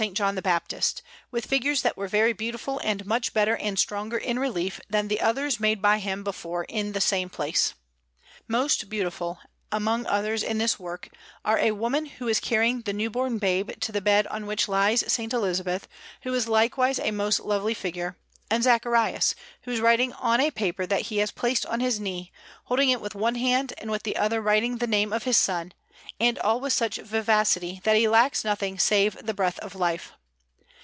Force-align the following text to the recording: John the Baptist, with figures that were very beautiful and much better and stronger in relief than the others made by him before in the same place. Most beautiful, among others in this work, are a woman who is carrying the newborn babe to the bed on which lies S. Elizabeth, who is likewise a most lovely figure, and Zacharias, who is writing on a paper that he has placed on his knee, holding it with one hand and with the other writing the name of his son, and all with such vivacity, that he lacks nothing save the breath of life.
John 0.15 0.33
the 0.33 0.41
Baptist, 0.41 1.03
with 1.29 1.45
figures 1.45 1.83
that 1.83 1.95
were 1.95 2.07
very 2.07 2.33
beautiful 2.33 2.79
and 2.83 3.05
much 3.05 3.35
better 3.35 3.55
and 3.57 3.77
stronger 3.77 4.17
in 4.17 4.39
relief 4.39 4.81
than 4.89 5.09
the 5.09 5.21
others 5.21 5.59
made 5.59 5.79
by 5.79 5.99
him 5.99 6.23
before 6.23 6.63
in 6.63 6.93
the 6.93 6.99
same 6.99 7.29
place. 7.29 7.75
Most 8.47 8.89
beautiful, 8.89 9.37
among 9.71 10.07
others 10.07 10.41
in 10.41 10.57
this 10.57 10.79
work, 10.79 11.09
are 11.45 11.59
a 11.59 11.69
woman 11.73 12.07
who 12.07 12.27
is 12.27 12.39
carrying 12.39 12.81
the 12.81 12.93
newborn 12.93 13.37
babe 13.37 13.79
to 13.79 13.91
the 13.91 14.01
bed 14.01 14.25
on 14.29 14.47
which 14.47 14.67
lies 14.67 15.03
S. 15.03 15.19
Elizabeth, 15.19 15.87
who 16.23 16.33
is 16.33 16.47
likewise 16.47 16.97
a 16.97 17.11
most 17.11 17.39
lovely 17.39 17.75
figure, 17.75 18.17
and 18.49 18.63
Zacharias, 18.63 19.35
who 19.65 19.71
is 19.71 19.81
writing 19.81 20.13
on 20.13 20.41
a 20.41 20.49
paper 20.49 20.87
that 20.87 21.01
he 21.03 21.17
has 21.19 21.29
placed 21.29 21.63
on 21.67 21.79
his 21.79 21.99
knee, 21.99 22.31
holding 22.63 22.89
it 22.89 23.01
with 23.01 23.13
one 23.13 23.35
hand 23.35 23.73
and 23.77 23.91
with 23.91 24.01
the 24.01 24.17
other 24.17 24.41
writing 24.41 24.79
the 24.79 24.87
name 24.87 25.13
of 25.13 25.25
his 25.25 25.37
son, 25.37 25.73
and 26.19 26.37
all 26.39 26.59
with 26.59 26.73
such 26.73 26.97
vivacity, 26.97 27.79
that 27.83 27.95
he 27.95 28.07
lacks 28.07 28.43
nothing 28.43 28.77
save 28.77 29.15
the 29.25 29.33
breath 29.33 29.57
of 29.59 29.73
life. 29.73 30.11